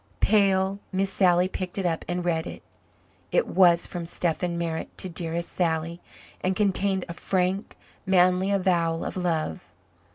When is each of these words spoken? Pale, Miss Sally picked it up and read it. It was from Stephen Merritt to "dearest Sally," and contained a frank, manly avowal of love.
Pale, 0.19 0.79
Miss 0.91 1.13
Sally 1.13 1.47
picked 1.47 1.77
it 1.77 1.85
up 1.85 2.03
and 2.07 2.25
read 2.25 2.47
it. 2.47 2.63
It 3.31 3.45
was 3.45 3.85
from 3.85 4.07
Stephen 4.07 4.57
Merritt 4.57 4.97
to 4.97 5.09
"dearest 5.09 5.51
Sally," 5.51 6.01
and 6.43 6.55
contained 6.55 7.05
a 7.07 7.13
frank, 7.13 7.77
manly 8.07 8.49
avowal 8.49 9.05
of 9.05 9.15
love. 9.15 9.69